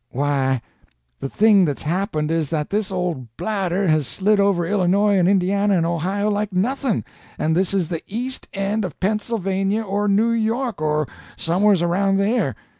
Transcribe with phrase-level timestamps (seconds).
[0.09, 0.63] "Why,
[1.19, 5.77] the thing that's happened is that this old bladder has slid over Illinois and Indiana
[5.77, 7.03] and Ohio like nothing,
[7.37, 11.05] and this is the east end of Pennsylvania or New York, or
[11.37, 12.55] somewheres around there."